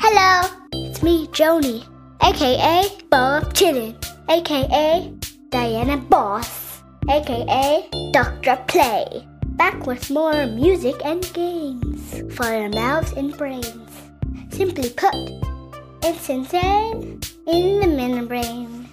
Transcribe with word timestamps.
Hello, 0.00 0.48
it's 0.72 1.02
me, 1.02 1.26
Joni, 1.28 1.84
aka 2.22 2.88
Bob 3.10 3.52
Chinen, 3.54 3.94
aka 4.28 5.12
Diana 5.50 5.96
Boss, 5.96 6.82
aka 7.10 7.88
Dr. 8.12 8.56
Play. 8.66 9.26
Back 9.56 9.86
with 9.86 10.10
more 10.10 10.46
music 10.46 10.96
and 11.04 11.22
games 11.32 12.22
for 12.34 12.46
your 12.46 12.70
mouths 12.70 13.12
and 13.12 13.36
brains. 13.36 13.90
Simply 14.50 14.90
put, 14.90 15.14
it's 16.02 16.28
insane 16.28 17.20
in 17.46 17.80
the 17.80 17.86
membrane. 17.86 18.88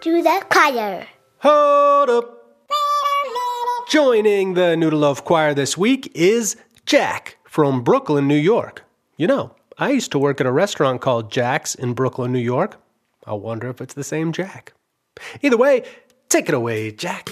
Do 0.00 0.22
the 0.22 0.44
choir. 0.50 1.06
Hold 1.38 2.10
up. 2.10 2.34
Joining 3.88 4.54
the 4.54 4.76
Noodle 4.76 5.00
Loaf 5.00 5.24
Choir 5.24 5.54
this 5.54 5.78
week 5.78 6.12
is 6.14 6.56
Jack 6.84 7.38
from 7.44 7.82
Brooklyn, 7.82 8.28
New 8.28 8.36
York. 8.36 8.84
You 9.16 9.26
know, 9.26 9.54
I 9.80 9.90
used 9.90 10.10
to 10.10 10.18
work 10.18 10.40
at 10.40 10.46
a 10.46 10.50
restaurant 10.50 11.00
called 11.00 11.30
Jack's 11.30 11.76
in 11.76 11.94
Brooklyn, 11.94 12.32
New 12.32 12.40
York. 12.40 12.80
I 13.24 13.34
wonder 13.34 13.68
if 13.68 13.80
it's 13.80 13.94
the 13.94 14.02
same 14.02 14.32
Jack. 14.32 14.72
Either 15.40 15.56
way, 15.56 15.84
take 16.28 16.48
it 16.48 16.54
away, 16.54 16.90
Jack. 16.90 17.30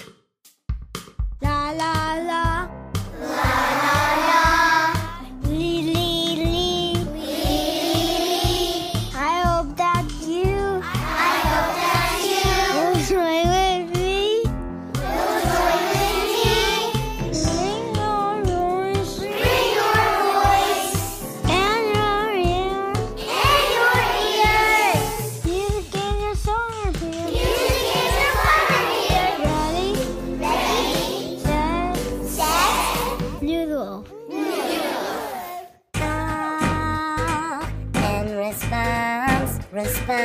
To 40.07 40.13
play 40.13 40.23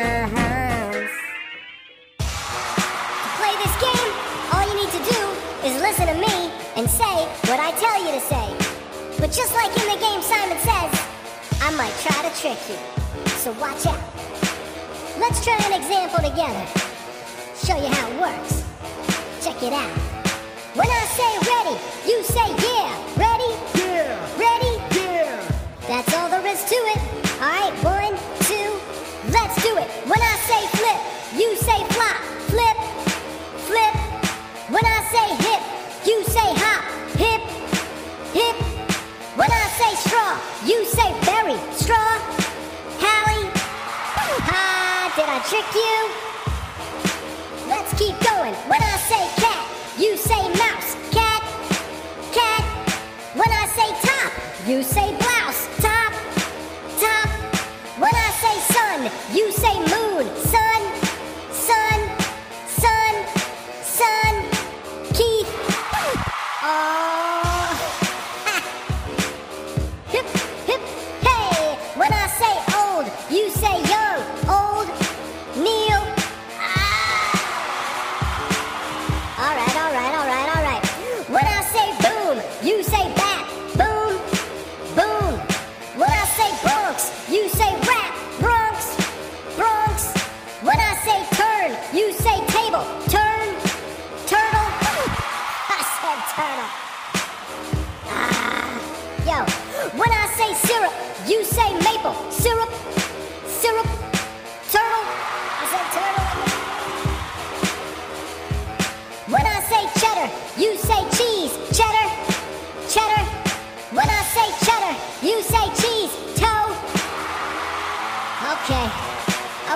this 3.65 3.75
game, 3.81 4.13
all 4.53 4.61
you 4.69 4.75
need 4.77 4.91
to 4.93 5.01
do 5.09 5.21
is 5.65 5.73
listen 5.81 6.05
to 6.05 6.13
me 6.13 6.53
and 6.77 6.87
say 6.87 7.25
what 7.49 7.59
I 7.59 7.71
tell 7.81 7.97
you 8.05 8.11
to 8.11 8.19
say. 8.21 8.45
But 9.19 9.31
just 9.31 9.55
like 9.55 9.75
in 9.81 9.87
the 9.89 9.97
game 9.99 10.21
Simon 10.21 10.59
Says, 10.59 10.93
I 11.63 11.71
might 11.75 11.97
try 12.05 12.21
to 12.21 12.29
trick 12.39 12.59
you. 12.69 12.77
So 13.41 13.53
watch 13.53 13.87
out. 13.87 13.97
Let's 15.17 15.43
try 15.43 15.57
an 15.65 15.73
example 15.73 16.29
together. 16.29 16.63
Show 17.57 17.75
you 17.81 17.89
how 17.89 18.07
it 18.11 18.21
works. 18.21 18.63
Check 19.43 19.63
it 19.63 19.73
out. 19.73 19.97
When 20.77 20.87
I 20.87 21.05
say 21.17 21.39
ready, 21.49 21.75
you 22.05 22.21
say 22.21 22.53
yeah. 22.61 23.17
Ready? 23.17 23.30
Trick 45.49 45.65
you? 45.73 46.09
Let's 47.67 47.91
keep 47.97 48.15
going. 48.21 48.53
When 48.69 48.81
I 48.81 48.97
say 49.09 49.27
cat, 49.41 49.67
you 49.99 50.15
say 50.15 50.41
mouse. 50.53 50.95
Cat, 51.11 51.41
cat. 52.31 52.63
When 53.33 53.49
I 53.49 53.65
say 53.75 53.89
top, 54.07 54.31
you 54.67 54.83
say 54.83 55.10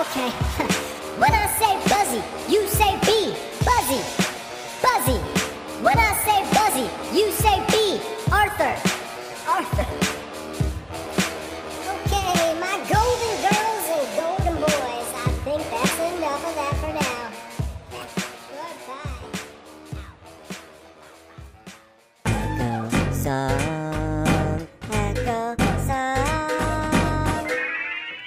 okay. 0.00 0.30
when 1.20 1.32
I 1.32 1.46
say 1.58 1.72
buzzy, 1.88 2.22
you 2.52 2.66
say 2.68 2.92
bee. 3.06 3.34
Buzzy, 3.64 4.02
buzzy. 4.82 5.18
When 5.82 5.98
I 5.98 6.12
say 6.24 6.38
buzzy, 6.52 6.88
you 7.16 7.30
say 7.32 7.56
bee. 7.70 8.00
Arthur, 8.30 8.76
Arthur. 9.48 10.05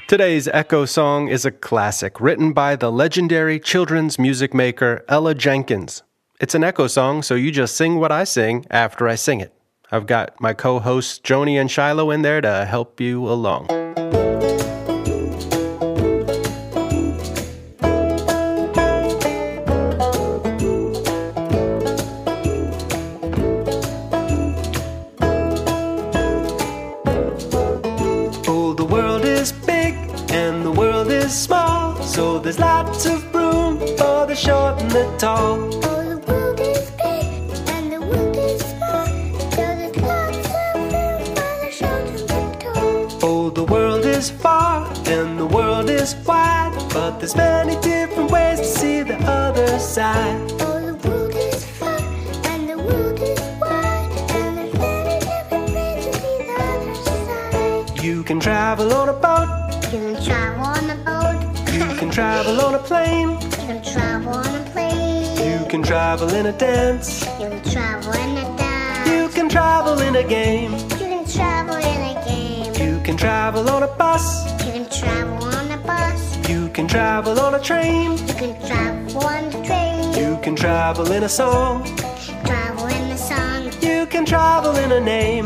Today's 0.09 0.47
Echo 0.47 0.85
Song 0.85 1.27
is 1.27 1.45
a 1.45 1.51
classic 1.51 2.19
written 2.19 2.51
by 2.51 2.75
the 2.75 2.91
legendary 2.91 3.59
children's 3.59 4.17
music 4.17 4.55
maker 4.55 5.05
Ella 5.07 5.35
Jenkins. 5.35 6.01
It's 6.41 6.55
an 6.55 6.63
echo 6.63 6.87
song, 6.87 7.21
so 7.21 7.35
you 7.35 7.51
just 7.51 7.77
sing 7.77 7.99
what 7.99 8.11
I 8.11 8.23
sing 8.23 8.65
after 8.71 9.07
I 9.07 9.13
sing 9.13 9.39
it. 9.39 9.53
I've 9.91 10.07
got 10.07 10.41
my 10.41 10.55
co 10.55 10.79
hosts 10.79 11.19
Joni 11.19 11.61
and 11.61 11.69
Shiloh 11.69 12.09
in 12.09 12.23
there 12.23 12.41
to 12.41 12.65
help 12.65 12.99
you 12.99 13.29
along. 13.29 13.67
There's 32.49 32.59
lots 32.59 33.05
of 33.05 33.35
room 33.35 33.77
for 33.95 34.25
the 34.25 34.33
short 34.33 34.81
and 34.81 34.89
the 34.89 35.05
tall. 35.19 35.69
Oh, 35.85 36.01
the 36.03 36.17
world 36.27 36.59
is 36.59 36.89
big 36.97 37.69
and 37.75 37.91
the 37.93 38.01
world 38.01 38.35
is 38.37 38.59
small. 38.71 39.05
So 39.51 39.61
there's 39.77 39.95
lots 39.97 40.47
of 40.49 40.73
room 40.73 41.21
for 41.35 41.53
the 41.61 41.71
short 41.71 42.07
and 42.09 42.27
the 42.27 42.45
tall. 42.59 43.19
Oh, 43.21 43.51
the 43.51 43.63
world 43.65 44.03
is 44.03 44.31
far 44.31 44.91
and 45.05 45.37
the 45.37 45.45
world 45.45 45.91
is 45.91 46.15
wide, 46.25 46.73
but 46.91 47.19
there's 47.19 47.35
many 47.35 47.79
different 47.81 48.31
ways 48.31 48.59
to 48.61 48.65
see 48.65 49.03
the 49.03 49.17
other 49.25 49.77
side. 49.77 50.51
Oh, 50.61 50.79
the 50.81 51.07
world 51.07 51.35
is 51.35 51.63
far 51.77 51.99
and 52.49 52.67
the 52.67 52.79
world 52.79 53.19
is 53.19 53.39
wide, 53.61 54.09
and 54.41 54.57
there's 54.57 54.73
many 54.73 55.19
different 55.19 55.69
ways 55.75 56.03
to 56.03 56.13
see 56.17 56.37
the 56.41 56.55
other 56.65 56.95
side. 56.95 58.03
You 58.03 58.23
can 58.23 58.39
travel 58.39 58.91
on 58.91 59.09
a 59.09 59.13
boat, 59.13 59.49
You 59.93 60.15
can 60.15 60.23
travel 60.23 60.78
travel 62.19 62.59
on 62.59 62.75
a 62.75 62.79
plane, 62.79 63.29
You 63.29 63.47
can 63.69 63.81
travel 63.81 64.33
on 64.33 64.53
a 64.61 64.63
plane. 64.73 65.37
you 65.49 65.65
can 65.69 65.81
travel 65.81 66.29
in 66.39 66.47
a 66.47 66.51
dance, 66.51 67.21
You 67.39 67.47
can 67.47 67.63
travel 67.71 68.11
in 68.23 68.31
a 68.43 68.57
dance. 68.57 69.09
you 69.09 69.29
can 69.29 69.47
travel 69.47 69.97
in 70.07 70.13
a 70.17 70.25
game, 70.37 70.73
You 70.73 71.07
can 71.13 71.25
travel 71.37 71.77
in 71.91 71.99
a 72.11 72.15
game. 72.27 72.73
you 72.85 72.99
can 73.05 73.15
travel 73.15 73.69
on 73.69 73.83
a 73.83 73.91
bus, 74.01 74.25
You 74.65 74.73
can 74.73 74.85
travel 74.99 75.43
on 75.57 75.71
a 75.71 75.77
bus. 75.89 76.19
you 76.49 76.67
can 76.75 76.87
travel 76.89 77.39
on 77.39 77.55
a 77.55 77.61
train, 77.69 78.11
You 78.27 78.33
can 78.41 78.53
travel 78.67 79.23
on 79.33 79.43
the 79.53 79.61
train. 79.69 80.13
you 80.21 80.37
can 80.43 80.55
travel 80.57 81.09
in 81.13 81.23
a 81.23 81.29
song, 81.29 81.85
Travel 82.49 82.87
in 82.97 83.03
the 83.13 83.17
sun. 83.29 83.71
you 83.81 84.05
can 84.07 84.25
travel 84.25 84.75
in 84.83 84.91
a 84.91 84.99
name. 84.99 85.38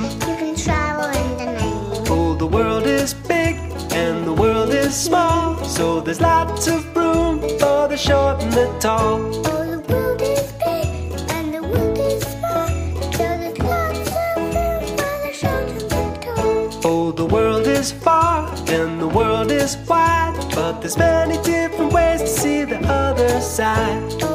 There's 6.14 6.22
lots 6.22 6.68
of 6.68 6.96
room 6.96 7.40
for 7.58 7.88
the 7.88 7.98
short 7.98 8.40
and 8.44 8.54
the 8.54 8.68
tall. 8.80 9.20
Oh, 9.48 9.66
the 9.66 9.80
world 9.92 10.22
is 10.22 10.52
big 10.52 11.32
and 11.32 11.54
the 11.56 11.64
world 11.64 11.98
is 11.98 12.22
small. 12.22 12.68
So 13.14 13.24
there's 13.42 13.58
lots 13.58 14.10
of 14.10 14.38
room 14.38 14.86
for 14.96 15.16
the 15.26 15.34
short 15.34 15.70
and 15.70 15.82
the 15.82 16.20
tall. 16.22 16.82
Oh, 16.86 17.12
the 17.12 17.26
world 17.26 17.66
is 17.66 17.92
far 17.92 18.48
and 18.68 19.02
the 19.02 19.08
world 19.08 19.50
is 19.52 19.76
wide, 19.90 20.36
but 20.54 20.82
there's 20.82 20.98
many 21.00 21.42
different 21.42 21.92
ways 21.92 22.22
to 22.22 22.28
see 22.28 22.64
the 22.64 22.78
other 22.88 23.42
side. 23.42 24.33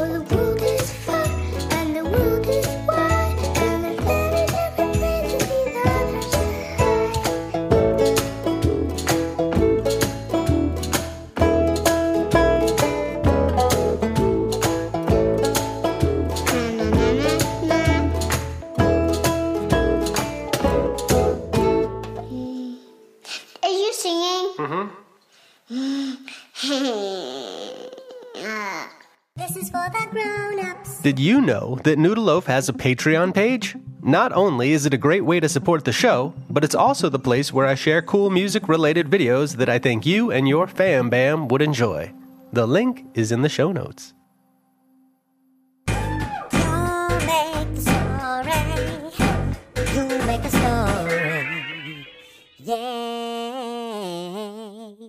Did 31.00 31.20
you 31.20 31.40
know 31.40 31.78
that 31.84 31.96
Noodleloaf 31.96 32.46
has 32.46 32.68
a 32.68 32.72
Patreon 32.72 33.32
page? 33.32 33.76
Not 34.02 34.32
only 34.32 34.72
is 34.72 34.84
it 34.84 34.92
a 34.92 34.98
great 34.98 35.24
way 35.24 35.38
to 35.38 35.48
support 35.48 35.84
the 35.84 35.92
show, 35.92 36.34
but 36.50 36.64
it's 36.64 36.74
also 36.74 37.08
the 37.08 37.20
place 37.20 37.52
where 37.52 37.66
I 37.66 37.76
share 37.76 38.02
cool 38.02 38.30
music 38.30 38.68
related 38.68 39.08
videos 39.08 39.56
that 39.58 39.68
I 39.68 39.78
think 39.78 40.04
you 40.04 40.32
and 40.32 40.48
your 40.48 40.66
fam 40.66 41.08
bam 41.08 41.46
would 41.48 41.62
enjoy. 41.62 42.12
The 42.52 42.66
link 42.66 43.04
is 43.14 43.30
in 43.30 43.42
the 43.42 43.48
show 43.48 43.70
notes. 43.70 44.12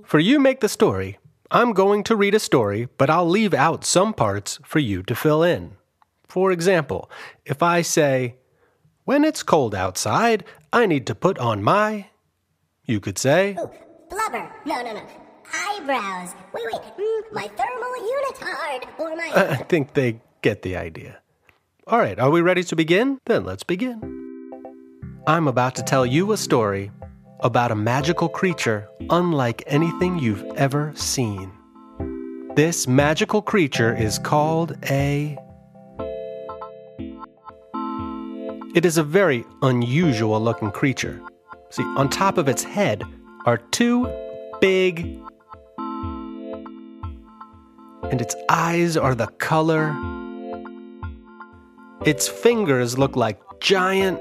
For 0.06 0.20
You 0.20 0.40
Make 0.40 0.60
the 0.60 0.70
Story, 0.70 1.18
I'm 1.50 1.74
going 1.74 2.04
to 2.04 2.16
read 2.16 2.36
a 2.36 2.40
story, 2.40 2.88
but 3.00 3.10
I'll 3.10 3.28
leave 3.28 3.56
out 3.56 3.84
some 3.84 4.14
parts 4.14 4.60
for 4.64 4.78
you 4.78 5.02
to 5.04 5.16
fill 5.16 5.42
in. 5.42 5.79
For 6.30 6.52
example, 6.52 7.10
if 7.44 7.62
I 7.64 7.82
say, 7.82 8.36
When 9.04 9.26
it's 9.26 9.42
cold 9.42 9.74
outside, 9.74 10.46
I 10.72 10.86
need 10.86 11.08
to 11.08 11.16
put 11.16 11.40
on 11.40 11.64
my. 11.64 12.10
You 12.86 13.00
could 13.00 13.18
say, 13.18 13.58
Blubber. 14.10 14.52
No, 14.66 14.82
no, 14.84 14.94
no. 14.94 15.02
Eyebrows. 15.54 16.36
Wait, 16.54 16.64
wait. 16.72 16.82
Mm, 16.82 17.34
my 17.34 17.48
thermal 17.48 17.94
unitard. 18.16 19.00
Or 19.00 19.16
my. 19.16 19.32
I 19.36 19.56
think 19.56 19.94
they 19.94 20.22
get 20.44 20.62
the 20.62 20.78
idea. 20.78 21.20
All 21.88 21.98
right, 21.98 22.20
are 22.20 22.30
we 22.30 22.42
ready 22.42 22.64
to 22.66 22.76
begin? 22.76 23.20
Then 23.26 23.44
let's 23.44 23.64
begin. 23.64 24.00
I'm 25.26 25.48
about 25.48 25.76
to 25.76 25.84
tell 25.84 26.06
you 26.06 26.32
a 26.32 26.38
story 26.38 26.92
about 27.40 27.72
a 27.72 27.76
magical 27.76 28.30
creature 28.30 28.88
unlike 29.10 29.64
anything 29.66 30.20
you've 30.20 30.44
ever 30.56 30.92
seen. 30.96 31.52
This 32.56 32.88
magical 32.88 33.42
creature 33.42 33.96
is 33.96 34.20
called 34.20 34.78
a. 34.90 35.38
It 38.76 38.86
is 38.86 38.98
a 38.98 39.04
very 39.04 39.46
unusual 39.62 40.40
looking 40.40 40.72
creature. 40.72 41.22
See, 41.72 41.84
on 41.84 42.10
top 42.10 42.38
of 42.38 42.48
its 42.48 42.64
head 42.64 43.04
are 43.46 43.58
two 43.58 44.08
big 44.62 45.20
and 48.12 48.22
its 48.22 48.36
eyes 48.50 48.98
are 48.98 49.16
the 49.16 49.28
color. 49.38 49.96
Its 52.06 52.28
fingers 52.28 52.98
look 52.98 53.16
like 53.16 53.40
giant, 53.60 54.20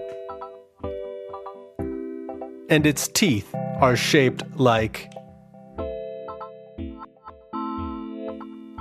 and 2.69 2.87
its 2.87 3.09
teeth 3.09 3.55
are 3.81 3.97
shaped 3.97 4.43
like. 4.57 5.11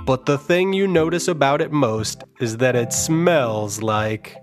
But 0.04 0.24
the 0.26 0.38
thing 0.38 0.72
you 0.72 0.86
notice 0.86 1.28
about 1.28 1.60
it 1.60 1.70
most 1.70 2.24
is 2.40 2.56
that 2.58 2.74
it 2.76 2.92
smells 2.92 3.82
like. 3.82 4.36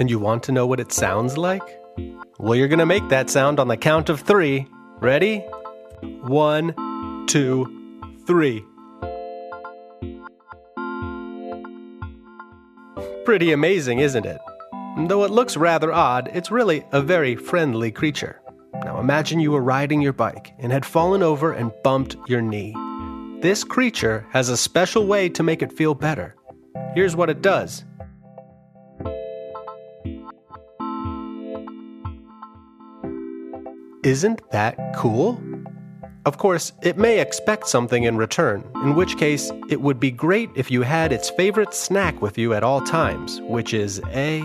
And 0.00 0.10
you 0.10 0.18
want 0.18 0.42
to 0.44 0.52
know 0.52 0.66
what 0.66 0.80
it 0.80 0.92
sounds 0.92 1.36
like? 1.36 1.62
Well, 2.38 2.54
you're 2.54 2.68
gonna 2.68 2.86
make 2.86 3.06
that 3.10 3.28
sound 3.28 3.60
on 3.60 3.68
the 3.68 3.76
count 3.76 4.08
of 4.08 4.20
three. 4.20 4.66
Ready? 4.98 5.40
One, 6.22 7.26
two, 7.26 8.16
three. 8.26 8.64
Pretty 13.26 13.52
amazing, 13.52 13.98
isn't 13.98 14.24
it? 14.24 14.40
Though 15.06 15.24
it 15.24 15.30
looks 15.30 15.58
rather 15.58 15.92
odd, 15.92 16.30
it's 16.32 16.50
really 16.50 16.82
a 16.92 17.02
very 17.02 17.36
friendly 17.36 17.92
creature. 17.92 18.40
Now 18.82 19.00
imagine 19.00 19.38
you 19.38 19.52
were 19.52 19.62
riding 19.62 20.00
your 20.00 20.14
bike 20.14 20.54
and 20.58 20.72
had 20.72 20.86
fallen 20.86 21.22
over 21.22 21.52
and 21.52 21.72
bumped 21.84 22.16
your 22.26 22.40
knee. 22.40 22.74
This 23.42 23.64
creature 23.64 24.26
has 24.30 24.48
a 24.48 24.56
special 24.56 25.06
way 25.06 25.28
to 25.28 25.42
make 25.42 25.60
it 25.60 25.74
feel 25.74 25.94
better. 25.94 26.36
Here's 26.94 27.14
what 27.14 27.28
it 27.28 27.42
does. 27.42 27.84
Isn't 34.02 34.40
that 34.50 34.94
cool? 34.94 35.38
Of 36.24 36.38
course, 36.38 36.72
it 36.82 36.96
may 36.96 37.18
expect 37.18 37.68
something 37.68 38.04
in 38.04 38.16
return, 38.16 38.64
in 38.76 38.94
which 38.94 39.18
case, 39.18 39.52
it 39.68 39.82
would 39.82 40.00
be 40.00 40.10
great 40.10 40.48
if 40.54 40.70
you 40.70 40.80
had 40.80 41.12
its 41.12 41.28
favorite 41.28 41.74
snack 41.74 42.22
with 42.22 42.38
you 42.38 42.54
at 42.54 42.62
all 42.62 42.80
times, 42.80 43.42
which 43.42 43.74
is 43.74 44.00
a. 44.14 44.42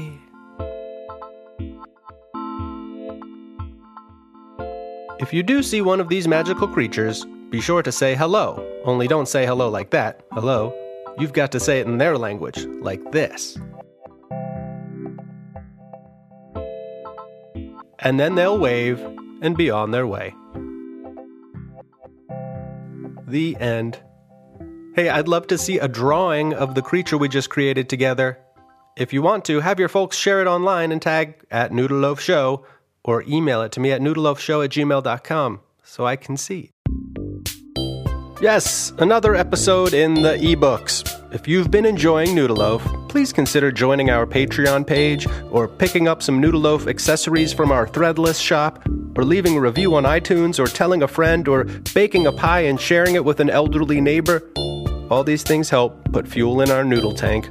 If 5.19 5.33
you 5.33 5.41
do 5.41 5.63
see 5.63 5.81
one 5.81 6.01
of 6.01 6.09
these 6.09 6.27
magical 6.27 6.67
creatures, 6.67 7.25
be 7.49 7.61
sure 7.61 7.81
to 7.81 7.93
say 7.93 8.13
hello. 8.13 8.61
Only 8.83 9.07
don't 9.07 9.27
say 9.27 9.45
hello 9.45 9.69
like 9.69 9.91
that. 9.91 10.19
Hello. 10.33 10.75
You've 11.17 11.31
got 11.31 11.53
to 11.53 11.61
say 11.61 11.79
it 11.79 11.87
in 11.87 11.97
their 11.97 12.17
language, 12.17 12.65
like 12.81 13.13
this. 13.13 13.57
And 17.99 18.19
then 18.19 18.35
they'll 18.35 18.59
wave 18.59 18.99
and 19.45 19.55
be 19.55 19.69
on 19.69 19.91
their 19.91 20.07
way. 20.07 20.33
The 23.27 23.55
end. 23.59 23.99
Hey, 24.95 25.09
I'd 25.09 25.27
love 25.27 25.47
to 25.47 25.57
see 25.57 25.77
a 25.79 25.87
drawing 25.87 26.53
of 26.53 26.75
the 26.75 26.81
creature 26.81 27.17
we 27.17 27.27
just 27.27 27.49
created 27.49 27.89
together. 27.89 28.39
If 28.97 29.11
you 29.11 29.21
want 29.21 29.45
to, 29.45 29.59
have 29.59 29.79
your 29.79 29.89
folks 29.89 30.17
share 30.17 30.41
it 30.41 30.47
online 30.47 30.91
and 30.91 31.01
tag 31.01 31.43
at 31.51 31.71
Noodleloaf 31.71 32.19
Show 32.19 32.65
or 33.03 33.23
email 33.27 33.61
it 33.61 33.71
to 33.73 33.79
me 33.79 33.91
at 33.91 34.01
noodleloafshow 34.01 34.63
at 34.65 34.71
gmail.com 34.71 35.59
so 35.83 36.05
I 36.05 36.15
can 36.15 36.37
see. 36.37 36.71
Yes, 38.41 38.91
another 38.97 39.35
episode 39.35 39.93
in 39.93 40.15
the 40.15 40.37
ebooks. 40.37 41.11
If 41.33 41.47
you've 41.47 41.71
been 41.71 41.85
enjoying 41.85 42.29
Noodleloaf, 42.29 43.09
please 43.09 43.31
consider 43.31 43.71
joining 43.71 44.09
our 44.09 44.25
Patreon 44.25 44.85
page 44.87 45.27
or 45.51 45.67
picking 45.67 46.07
up 46.07 46.21
some 46.21 46.41
Noodleloaf 46.41 46.87
accessories 46.87 47.53
from 47.53 47.71
our 47.71 47.87
Threadless 47.87 48.41
shop 48.41 48.83
or 49.15 49.23
leaving 49.23 49.57
a 49.57 49.61
review 49.61 49.95
on 49.95 50.03
iTunes 50.03 50.59
or 50.59 50.67
telling 50.67 51.03
a 51.03 51.07
friend 51.07 51.47
or 51.47 51.65
baking 51.93 52.27
a 52.27 52.31
pie 52.31 52.61
and 52.61 52.79
sharing 52.79 53.15
it 53.15 53.25
with 53.25 53.39
an 53.39 53.49
elderly 53.49 54.01
neighbor. 54.01 54.41
All 55.09 55.23
these 55.23 55.43
things 55.43 55.69
help 55.69 56.11
put 56.11 56.27
fuel 56.27 56.61
in 56.61 56.71
our 56.71 56.83
noodle 56.83 57.13
tank. 57.13 57.49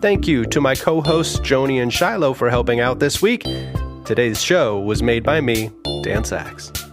Thank 0.00 0.28
you 0.28 0.44
to 0.46 0.60
my 0.60 0.74
co 0.74 1.00
hosts 1.00 1.38
Joni 1.40 1.82
and 1.82 1.92
Shiloh 1.92 2.34
for 2.34 2.50
helping 2.50 2.80
out 2.80 2.98
this 2.98 3.22
week. 3.22 3.44
Today's 4.04 4.42
show 4.42 4.78
was 4.80 5.02
made 5.02 5.22
by 5.22 5.40
me, 5.40 5.70
Dan 6.02 6.22
Saks. 6.24 6.83